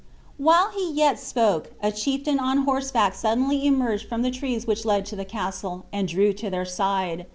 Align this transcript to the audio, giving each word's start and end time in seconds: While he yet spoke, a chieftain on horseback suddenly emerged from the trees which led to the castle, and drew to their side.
While 0.39 0.71
he 0.71 0.89
yet 0.91 1.19
spoke, 1.19 1.73
a 1.79 1.91
chieftain 1.91 2.39
on 2.39 2.63
horseback 2.63 3.13
suddenly 3.13 3.67
emerged 3.67 4.09
from 4.09 4.23
the 4.23 4.31
trees 4.31 4.65
which 4.65 4.83
led 4.83 5.05
to 5.05 5.15
the 5.15 5.25
castle, 5.25 5.85
and 5.93 6.07
drew 6.07 6.33
to 6.33 6.49
their 6.49 6.65
side. 6.65 7.27